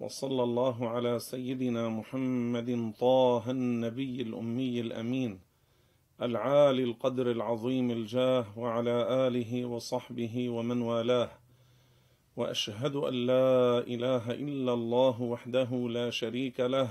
[0.00, 5.47] وصلى الله على سيدنا محمد طه النبي الأمي الأمين.
[6.22, 11.30] العالي القدر العظيم الجاه وعلى آله وصحبه ومن والاه.
[12.36, 16.90] وأشهد أن لا إله إلا الله وحده لا شريك له.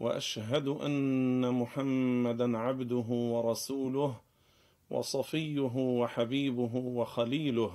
[0.00, 4.20] وأشهد أن محمدا عبده ورسوله
[4.90, 7.72] وصفيه وحبيبه وخليله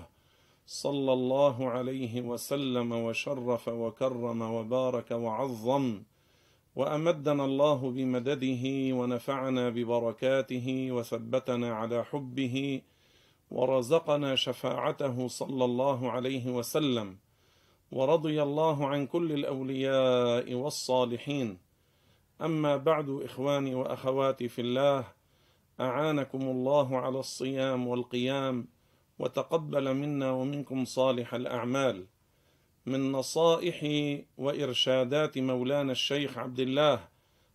[0.68, 6.04] صلى الله عليه وسلم وشرف وكرم وبارك وعظم
[6.76, 8.64] وأمدنا الله بمدده
[8.96, 12.82] ونفعنا ببركاته وثبتنا على حبه
[13.52, 17.18] ورزقنا شفاعته صلى الله عليه وسلم
[17.92, 21.58] ورضي الله عن كل الأولياء والصالحين.
[22.42, 25.04] أما بعد إخواني وأخواتي في الله
[25.80, 28.68] أعانكم الله على الصيام والقيام
[29.20, 32.06] وتقبل منا ومنكم صالح الأعمال.
[32.86, 33.84] من نصائح
[34.38, 37.08] وإرشادات مولانا الشيخ عبد الله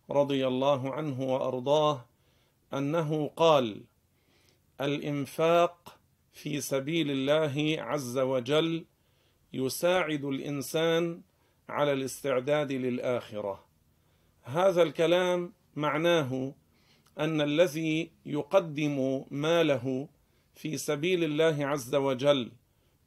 [0.09, 2.05] رضي الله عنه وأرضاه
[2.73, 3.83] أنه قال
[4.81, 5.97] الإنفاق
[6.33, 8.85] في سبيل الله عز وجل
[9.53, 11.21] يساعد الإنسان
[11.69, 13.65] على الاستعداد للآخرة.
[14.43, 16.53] هذا الكلام معناه
[17.19, 20.07] أن الذي يقدم ماله
[20.55, 22.51] في سبيل الله عز وجل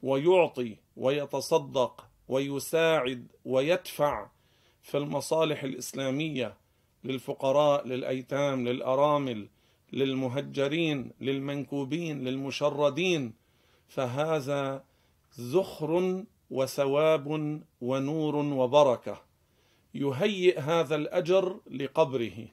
[0.03, 4.29] ويعطي ويتصدق ويساعد ويدفع
[4.83, 6.57] في المصالح الإسلامية
[7.05, 9.49] للفقراء للأيتام للأرامل
[9.93, 13.33] للمهجرين للمنكوبين للمشردين.
[13.89, 14.85] فهذا
[15.41, 17.27] ذخر وثواب
[17.81, 19.23] ونور وبركة.
[19.95, 22.49] يهيئ هذا الأجر لقبره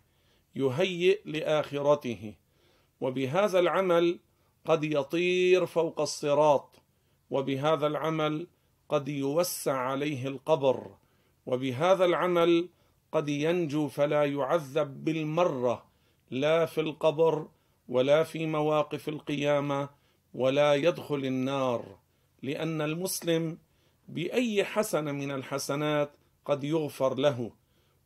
[0.56, 2.36] يهيئ لآخرته.
[3.02, 4.20] وبهذا العمل
[4.66, 6.82] قد يطير فوق الصراط.
[7.30, 8.48] وبهذا العمل
[8.92, 10.88] قد يوسع عليه القبر
[11.46, 12.70] وبهذا العمل
[13.12, 15.84] قد ينجو فلا يعذب بالمرة
[16.32, 17.48] لا في القبر
[17.90, 19.90] ولا في مواقف القيامة
[20.34, 21.86] ولا يدخل النار
[22.44, 23.58] لأن المسلم
[24.08, 26.12] بأي حسنه من الحسنات
[26.46, 27.52] قد يغفر له.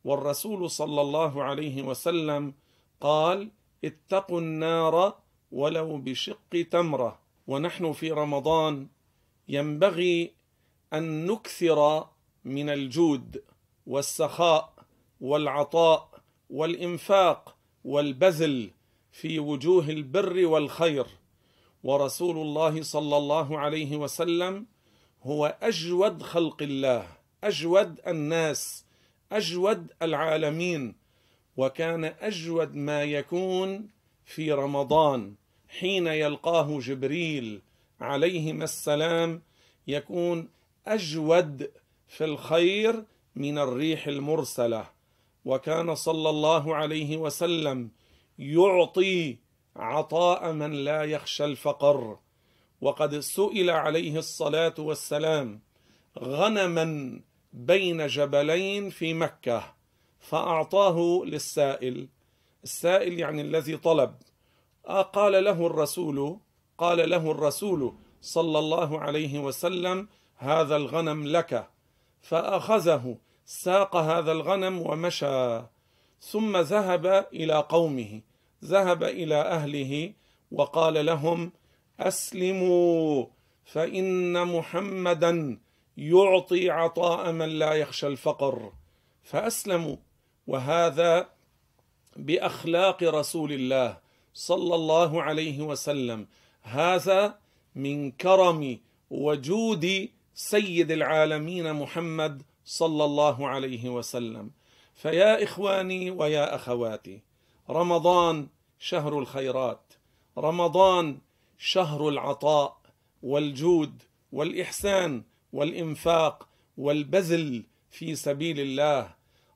[0.04, 2.54] والرسول صلى الله عليه وسلم
[3.00, 3.50] قال
[3.84, 5.18] اتقوا النار
[5.52, 7.18] ولو بشق تمرة.
[7.46, 8.88] ونحن في رمضان
[9.48, 10.32] ينبغي
[10.92, 12.06] أن نكثر
[12.44, 13.42] من الجود
[13.86, 14.72] والسخاء
[15.20, 16.08] والعطاء
[16.50, 18.70] والإنفاق والبذل
[19.12, 21.06] في وجوه البر والخير.
[21.84, 24.66] ورسول الله صلى الله عليه وسلم
[25.22, 27.08] هو أجود خلق الله
[27.44, 28.84] أجود الناس
[29.32, 30.94] أجود العالمين
[31.56, 33.88] وكان أجود ما يكون
[34.24, 35.34] في رمضان
[35.68, 37.60] حين يلقاه جبريل
[38.00, 39.42] عليهما السلام
[39.86, 40.48] يكون
[40.86, 41.70] أجود
[42.08, 43.04] في الخير
[43.36, 44.90] من الريح المرسلة.
[45.44, 47.90] وكان صلى الله عليه وسلم
[48.38, 49.36] يعطي
[49.76, 52.18] عطاء من لا يخشى الفقر.
[52.80, 55.60] وقد سئل عليه الصلاة والسلام
[56.18, 57.20] غنما
[57.52, 59.74] بين جبلين في مكة
[60.20, 62.08] فأعطاه للسائل.
[62.64, 64.14] السائل يعني الذي طلب.
[65.12, 66.38] قال له الرسول
[66.78, 71.68] قال له الرسول صلى الله عليه وسلم هذا الغنم لك.
[72.22, 73.16] فأخذه
[73.46, 75.62] ساق هذا الغنم ومشى.
[76.20, 78.20] ثم ذهب إلى قومه
[78.64, 80.12] ذهب إلى أهله
[80.52, 81.52] وقال لهم
[82.00, 83.26] أسلموا
[83.64, 85.58] فإن محمدا
[85.96, 88.72] يعطي عطاء من لا يخشى الفقر.
[89.24, 89.96] فأسلموا.
[90.46, 91.28] وهذا
[92.16, 93.98] بأخلاق رسول الله
[94.34, 96.26] صلى الله عليه وسلم.
[96.62, 97.38] هذا
[97.74, 98.78] من كرم
[99.10, 104.50] وجود سيد العالمين محمد صلى الله عليه وسلم.
[104.94, 107.20] فيا إخواني ويا أخواتي
[107.70, 108.48] رمضان
[108.78, 109.94] شهر الخيرات
[110.38, 111.18] رمضان
[111.58, 112.76] شهر العطاء
[113.22, 114.02] والجود
[114.32, 115.22] والإحسان
[115.52, 116.48] والإنفاق
[116.78, 119.14] والبذل في سبيل الله.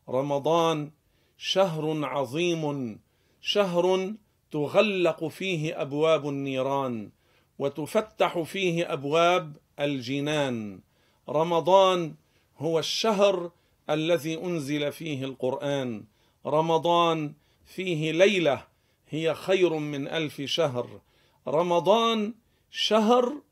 [0.09, 0.91] رمضان
[1.39, 2.99] شهر عظيم
[3.41, 4.15] شهر
[4.51, 7.11] تغلق فيه أبواب النيران
[7.59, 10.81] وتفتح فيه أبواب الجنان.
[11.29, 12.15] رمضان
[12.59, 13.51] هو الشهر
[13.91, 16.05] الذي أنزل فيه القرآن.
[16.47, 17.33] رمضان
[17.65, 18.67] فيه ليلة
[19.09, 21.01] هي خير من ألف شهر.
[21.49, 22.35] رمضان
[22.71, 23.43] شهر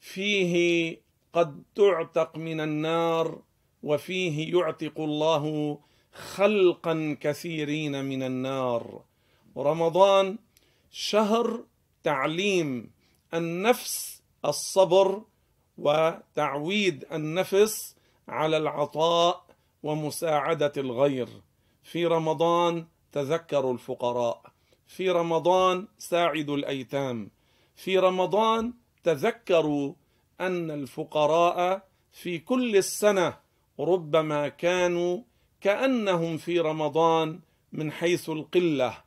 [0.00, 0.96] فيه
[1.32, 3.42] قد تعتق من النار
[3.82, 5.78] وفيه يعتق الله
[6.12, 9.02] خلقا كثيرين من النار.
[9.56, 10.38] رمضان
[10.90, 11.64] شهر
[12.02, 12.90] تعليم.
[13.34, 15.22] النفس الصبر
[15.78, 17.96] وتعويد النفس
[18.28, 19.44] على العطاء
[19.82, 21.28] ومساعدة الغير.
[21.82, 24.42] في رمضان تذكروا الفقراء.
[24.86, 27.30] في رمضان ساعدوا الأيتام.
[27.76, 28.72] في رمضان
[29.02, 29.94] تذكروا
[30.40, 33.38] أن الفقراء في كل السنة
[33.80, 35.22] ربما كانوا
[35.60, 37.40] كأنهم في رمضان
[37.72, 38.98] من حيث القلة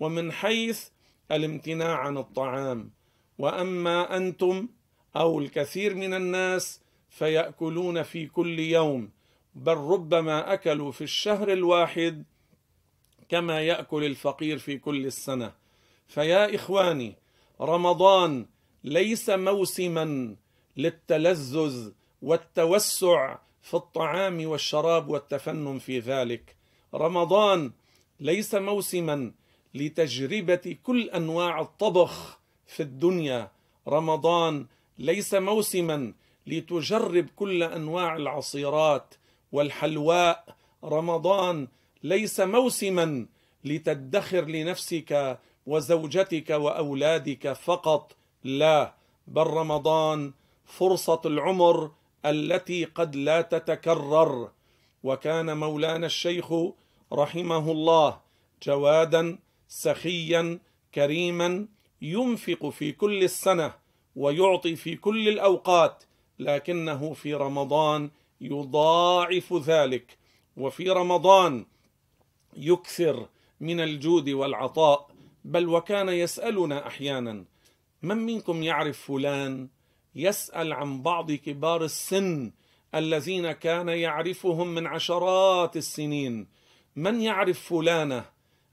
[0.00, 0.88] ومن حيث
[1.30, 2.90] الامتناع عن الطعام.
[3.38, 4.68] وأما أنتم
[5.16, 6.80] أو الكثير من الناس
[7.10, 9.10] فيأكلون في كل يوم
[9.54, 12.24] بل ربما أكلوا في الشهر الواحد
[13.28, 15.52] كما يأكل الفقير في كل السنة.
[16.08, 17.14] فيا إخواني
[17.60, 18.46] رمضان
[18.84, 20.36] ليس موسما
[20.76, 21.90] للتلذذ
[22.22, 26.56] والتوسع في الطعام والشراب والتفنن في ذلك.
[26.94, 27.72] رمضان
[28.20, 29.32] ليس موسما
[29.74, 33.50] لتجربة كل أنواع الطبخ في الدنيا.
[33.88, 34.66] رمضان
[35.02, 36.12] ليس موسما
[36.46, 39.14] لتجرب كل أنواع العصيرات
[39.52, 40.56] والحلواء.
[40.84, 41.68] رمضان
[42.02, 43.26] ليس موسما
[43.64, 48.94] لتدخر لنفسك وزوجتك وأولادك فقط لا
[49.26, 50.32] بل رمضان
[50.66, 51.90] فرصة العمر
[52.26, 54.50] التي قد لا تتكرر.
[55.02, 56.52] وكان مولانا الشيخ
[57.12, 58.20] رحمه الله
[58.62, 59.38] جوادا
[59.68, 60.58] سخيا
[60.94, 61.66] كريما
[62.02, 63.81] ينفق في كل السنة.
[64.16, 66.04] ويعطي في كل الأوقات
[66.38, 68.10] لكنه في رمضان
[68.40, 70.18] يضاعف ذلك
[70.56, 71.66] وفي رمضان
[72.56, 73.28] يكثر
[73.60, 75.08] من الجود والعطاء
[75.44, 77.44] بل وكان يسألنا أحيانا
[78.02, 79.68] من منكم يعرف فلان؟
[80.14, 82.52] يسأل عن بعض كبار السن
[82.94, 86.46] الذين كان يعرفهم من عشرات السنين.
[86.96, 88.24] من يعرف فلانة؟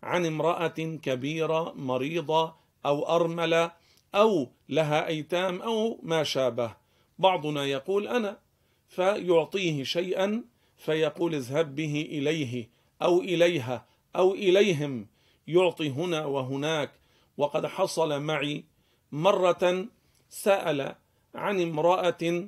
[0.03, 2.53] عن امرأة كبيرة مريضة
[2.85, 3.71] أو أرملة
[4.15, 6.75] أو لها أيتام أو ما شابه.
[7.19, 8.39] بعضنا يقول أنا
[8.87, 10.43] فيعطيه شيئا
[10.77, 12.69] فيقول اذهب به إليه
[13.01, 13.85] أو إليها
[14.15, 15.07] أو إليهم.
[15.47, 16.91] يعطي هنا وهناك.
[17.37, 18.65] وقد حصل معي
[19.11, 19.87] مرة
[20.29, 20.95] سأل
[21.35, 22.47] عن امرأة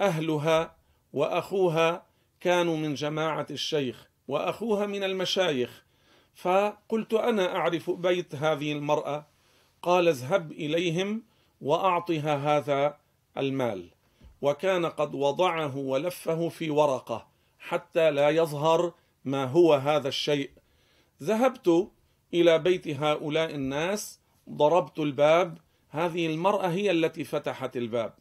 [0.00, 0.76] أهلها
[1.12, 2.06] وأخوها
[2.40, 5.84] كانوا من جماعة الشيخ وأخوها من المشايخ.
[6.34, 9.26] فقلت أنا أعرف بيت هذه المرأة؟
[9.88, 11.22] قال اذهب إليهم
[11.60, 12.96] واعطها هذا
[13.38, 13.88] المال.
[14.42, 17.26] وكان قد وضعه ولفه في ورقة
[17.58, 18.92] حتى لا يظهر
[19.24, 20.50] ما هو هذا الشيء.
[21.22, 21.90] ذهبت
[22.34, 24.20] إلى بيت هؤلاء الناس
[24.50, 25.58] ضربت الباب.
[25.90, 28.12] هذه المرأة هي التي فتحت الباب.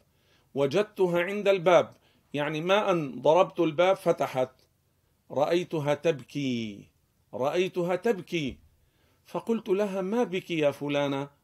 [0.56, 1.94] وجدتها عند الباب.
[2.34, 4.52] يعني ما أن ضربت الباب فتحت.
[5.32, 6.84] رأيتها تبكي.
[7.34, 8.58] رأيتها تبكي.
[9.26, 11.37] فقلت لها ما بك يا فلانة؟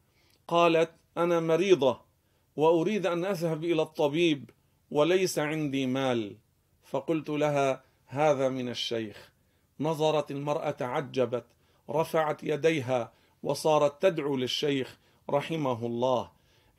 [0.47, 2.01] قالت أنا مريضة
[2.55, 4.49] وأريد أن أذهب إلى الطبيب
[4.91, 6.37] وليس عندي مال.
[6.83, 9.31] فقلت لها هذا من الشيخ.
[9.79, 11.45] نظرت المرأة تعجبت
[11.89, 13.11] رفعت يديها
[13.43, 14.97] وصارت تدعو للشيخ
[15.29, 16.31] رحمه الله.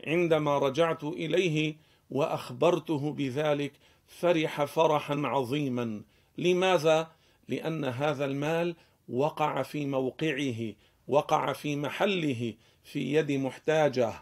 [0.06, 1.76] عندما رجعت إليه
[2.10, 3.72] وأخبرته بذلك
[4.06, 6.02] فرح فرحا عظيما.
[6.38, 7.10] لماذا؟
[7.48, 8.76] لأن هذا المال
[9.08, 10.72] وقع في موقعه
[11.08, 14.12] وقع في محله في يد محتاجة.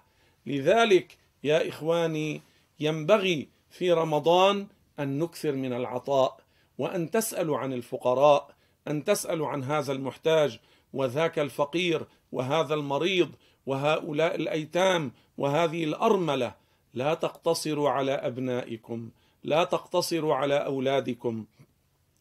[0.46, 2.42] لذلك يا إخواني
[2.80, 4.66] ينبغي في رمضان
[4.98, 6.40] أن نكثر من العطاء
[6.78, 8.54] وأن تسالوا عن الفقراء
[8.88, 10.58] أن تسالوا عن هذا المحتاج
[10.92, 13.30] وذاك الفقير وهذا المريض
[13.66, 16.54] وهؤلاء الأيتام وهذه الأرملة.
[16.94, 19.10] لا تقتصروا على أبنائكم
[19.44, 21.44] لا تقتصروا على أولادكم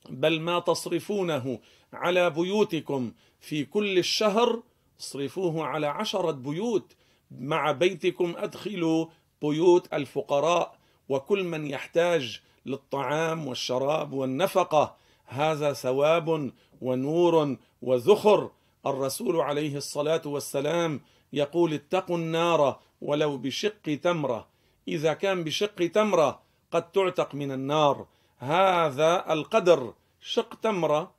[0.10, 1.60] بل ما تصرفونه
[1.94, 4.64] على بيوتكم في كل الشهر
[5.02, 6.96] اصرفوه على عشرة بيوت.
[7.32, 9.06] مع بيتكم أدخلوا
[9.42, 10.76] بيوت الفقراء
[11.10, 14.96] وكل من يحتاج للطعام والشراب والنفقة.
[15.26, 18.52] هذا ثواب ونور وذخر.
[18.86, 21.02] الرسول عليه الصلاة والسلام
[21.34, 24.48] يقول اتقوا النار ولو بشق تمرة.
[24.88, 26.42] إذا كان بشق تمرة
[26.72, 28.08] قد تعتق من النار.
[28.38, 29.94] هذا القدر.
[30.22, 31.12] شق تمرة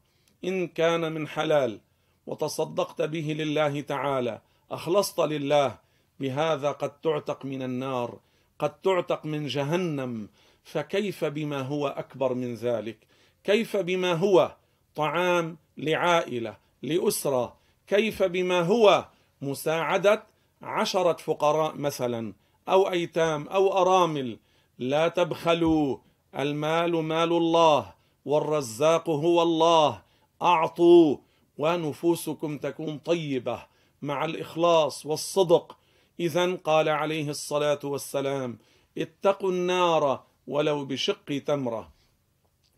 [0.45, 1.81] إن كان من حلال.
[2.26, 4.41] وتصدقت به لله تعالى.
[4.71, 5.79] أخلصت لله.
[6.21, 8.19] بهذا قد تعتق من النار
[8.59, 10.29] قد تعتق من جهنم.
[10.64, 12.99] فكيف بما هو أكبر من ذلك؟
[13.45, 14.57] كيف بما هو
[14.95, 19.05] طعام لعائلة لأسرة؟ كيف بما هو
[19.43, 20.23] مساعدة
[20.62, 22.33] عشرة فقراء مثلا
[22.69, 24.38] أو أيتام أو أرامل؟
[24.79, 25.97] لا تبخلوا.
[26.38, 30.02] المال مال الله والرزاق هو الله.
[30.43, 31.17] أعطوا.
[31.59, 33.66] ونفوسكم تكون طيبة
[34.02, 35.76] مع الإخلاص والصدق.
[36.21, 38.59] إذا قال عليه الصلاة والسلام
[38.99, 41.92] اتقوا النار ولو بشق تمرة.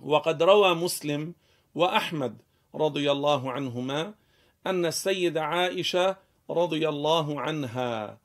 [0.01, 1.35] وقد روى مسلم
[1.75, 2.37] وأحمد
[2.75, 4.15] رضي الله عنهما
[4.67, 6.17] أن السيدة عائشة
[6.51, 8.19] رضي الله عنها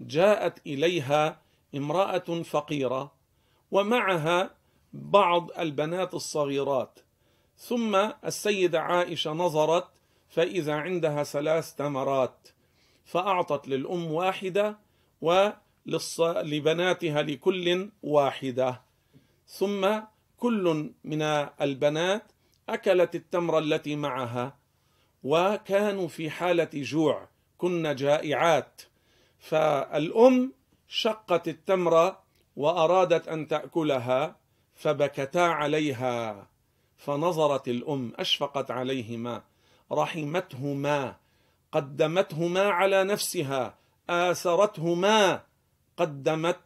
[0.00, 1.40] جاءت إليها
[1.74, 3.12] امرأة فقيرة
[3.70, 4.50] ومعها
[4.92, 6.98] بعض البنات الصغيرات.
[7.56, 9.88] ثم السيدة عائشة نظرت
[10.28, 12.48] فإذا عندها ثلاث تمرات
[13.04, 14.78] فأعطت للأم واحدة
[15.20, 18.82] ولبناتها لكل واحدة.
[19.46, 20.00] ثم
[20.36, 21.22] كل من
[21.60, 22.32] البنات
[22.68, 24.56] أكلت التمرة التي معها
[25.22, 28.82] وكانوا في حالة جوع كن جائعات.
[29.38, 30.52] فالأم
[30.88, 32.24] شقت التمرة
[32.56, 34.36] وأرادت أن تأكلها
[34.74, 36.48] فبكتا عليها.
[36.96, 39.42] فنظرت الأم أشفقت عليهما
[39.92, 41.16] رحمتهما
[41.72, 43.78] قدمتهما على نفسها
[44.10, 45.42] آثرتهما
[45.96, 46.58] قدمت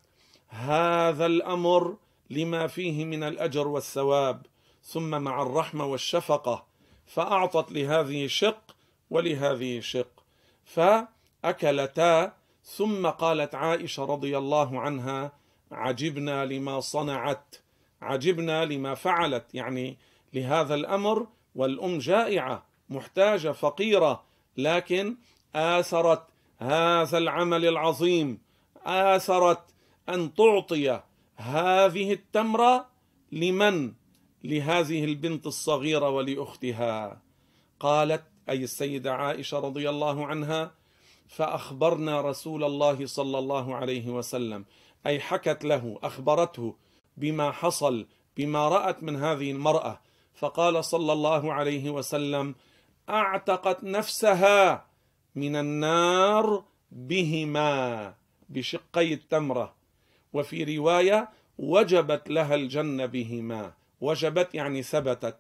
[0.49, 1.97] هذا الأمر
[2.31, 4.47] لما فيه من الأجر والثواب
[4.83, 6.67] ثم مع الرحمة والشفقة
[7.07, 8.77] فأعطت لهذه شق
[9.11, 10.25] ولهذه شق.
[10.65, 12.33] فأكلتا
[12.65, 15.33] ثم قالت عائشة رضي الله عنها
[15.73, 17.55] عجبنا لما صنعت
[18.03, 19.99] عجبنا لما فعلت يعني
[20.35, 24.25] لهذا الأمر والأم جائعة محتاجة فقيرة
[24.57, 25.17] لكن
[25.55, 26.23] آثرت
[26.59, 28.39] هذا العمل العظيم
[28.87, 29.61] آثرت
[30.09, 31.01] أن تعطي
[31.37, 32.87] هذه التمرة
[33.33, 33.93] لمن؟
[34.45, 37.23] لهذه البنت الصغيرة ولأختها.
[37.81, 40.75] قالت أي السيدة عائشة رضي الله عنها
[41.29, 44.65] فأخبرنا رسول الله صلى الله عليه وسلم
[45.07, 46.75] أي حكت له أخبرته
[47.17, 48.07] بما حصل
[48.37, 50.01] بما رأت من هذه المرأة.
[50.39, 52.55] فقال صلى الله عليه وسلم
[53.09, 54.87] أعتقت نفسها
[55.35, 58.15] من النار بهما
[58.49, 59.75] بشقي التمرة.
[60.33, 61.29] وفي رواية
[61.59, 63.73] وجبت لها الجنة بهما.
[64.01, 65.37] وجبت يعني ثبتت.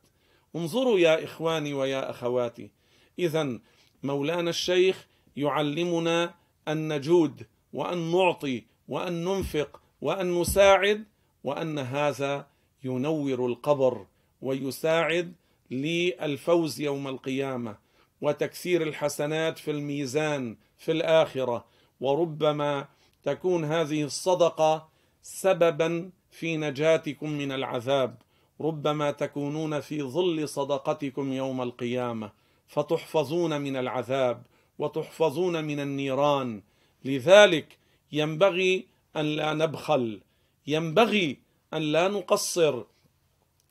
[0.56, 2.70] انظروا يا إخواني ويا أخواتي.
[3.18, 3.58] اذا
[4.02, 6.34] مولانا الشيخ يعلمنا
[6.68, 11.04] أن نجود وأن نعطي وأن ننفق وأن نساعد
[11.44, 12.46] وأن هذا
[12.84, 14.06] ينور القبر.
[14.42, 15.32] ويساعد
[15.70, 17.76] للفوز يوم القيامة
[18.20, 21.64] وتكثير الحسنات في الميزان في الآخرة.
[22.00, 22.88] وربما
[23.22, 24.88] تكون هذه الصدقة
[25.22, 28.16] سببا في نجاتكم من العذاب.
[28.60, 32.32] ربما تكونون في ظل صدقتكم يوم القيامة
[32.66, 34.42] فتحفظون من العذاب
[34.78, 36.62] وتحفظون من النيران.
[37.04, 37.78] لذلك
[38.12, 40.20] ينبغي أن لا نبخل
[40.66, 41.38] ينبغي
[41.74, 42.84] أن لا نقصر.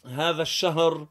[0.07, 1.07] هذا الشهر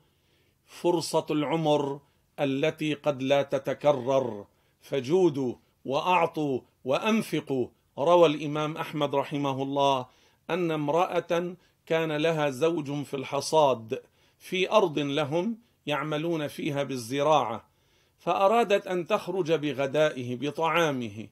[0.66, 2.00] فرصة العمر
[2.40, 4.46] التي قد لا تتكرر.
[4.80, 7.68] فجودوا وأعطوا وأنفقوا.
[7.98, 10.06] روى الإمام أحمد رحمه الله
[10.50, 11.54] أن امرأة
[11.86, 14.02] كان لها زوج في الحصاد
[14.38, 17.68] في أرض لهم يعملون فيها بالزراعة
[18.18, 21.28] فأرادت أن تخرج بغدائه بطعامه.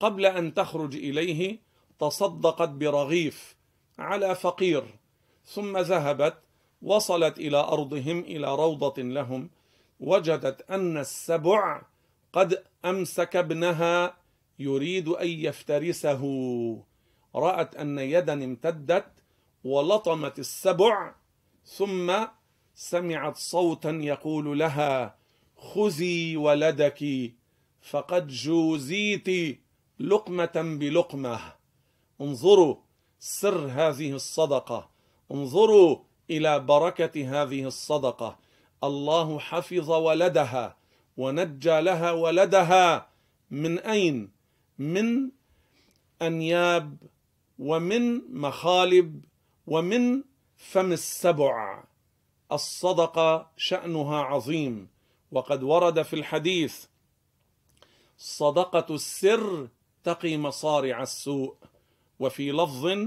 [0.00, 1.58] قبل أن تخرج إليه
[1.98, 3.56] تصدقت برغيف
[3.98, 4.84] على فقير
[5.44, 6.38] ثم ذهبت
[6.82, 9.50] وصلت إلى أرضهم إلى روضة لهم
[10.00, 11.82] وجدت أن السبع
[12.32, 14.16] قد أمسك ابنها
[14.58, 16.22] يريد أن يفترسه.
[17.34, 19.12] رأت أن يدا امتدت
[19.64, 21.14] ولطمت السبع
[21.64, 22.12] ثم
[22.74, 25.16] سمعت صوتا يقول لها
[25.56, 27.32] خذي ولدك
[27.82, 29.58] فقد جوزيت
[30.00, 31.40] لقمة بلقمة.
[32.20, 32.76] انظروا
[33.18, 34.90] سر هذه الصدقة
[35.30, 35.96] انظروا
[36.30, 38.38] إلى بركة هذه الصدقة.
[38.84, 40.76] الله حفظ ولدها
[41.16, 43.08] ونجى لها ولدها.
[43.50, 44.30] من أين؟
[44.78, 45.30] من
[46.22, 46.96] أنياب
[47.58, 49.24] ومن مخالب
[49.66, 50.22] ومن
[50.56, 51.84] فم السبع.
[52.52, 54.88] الصدقة شأنها عظيم.
[55.32, 56.84] وقد ورد في الحديث
[58.18, 59.68] صدقة السر
[60.04, 61.54] تقي مصارع السوء.
[62.20, 62.98] وفي لفظ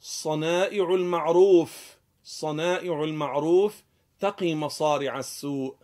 [0.00, 2.01] صنائع المعروف.
[2.24, 3.82] صنائع المعروف
[4.20, 5.74] تقي مصارع السوء.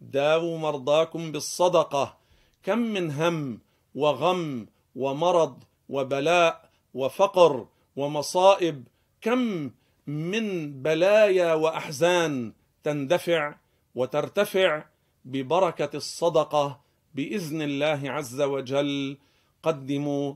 [0.00, 2.18] داووا مرضاكم بالصدقة.
[2.62, 3.60] كم من هم
[3.94, 8.84] وغم ومرض وبلاء وفقر ومصائب
[9.20, 9.70] كم
[10.06, 12.52] من بلايا وأحزان
[12.84, 13.54] تندفع
[13.94, 14.84] وترتفع
[15.24, 16.80] ببركة الصدقة
[17.14, 19.18] بإذن الله عز وجل.
[19.62, 20.34] قدموا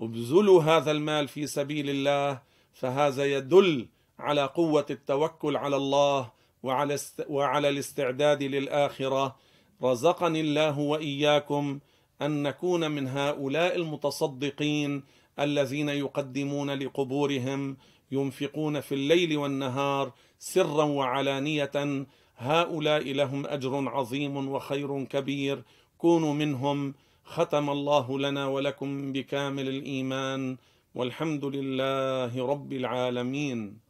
[0.00, 3.88] ابذلوا هذا المال في سبيل الله فهذا يدل
[4.18, 6.30] على قوة التوكل على الله
[6.62, 6.96] وعلى
[7.28, 9.36] وعلى الاستعداد للآخرة.
[9.82, 11.78] رزقني الله وإياكم
[12.22, 15.02] أن نكون من هؤلاء المتصدقين
[15.38, 17.76] الذين يقدمون لقبورهم
[18.12, 22.06] ينفقون في الليل والنهار سرا وعلانية.
[22.36, 25.62] هؤلاء لهم أجر عظيم وخير كبير.
[25.98, 26.94] كونوا منهم.
[27.24, 30.56] ختم الله لنا ولكم بكامل الإيمان.
[30.94, 33.87] والحمد لله رب العالمين.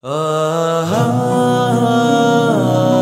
[0.00, 2.97] 啊啊啊啊。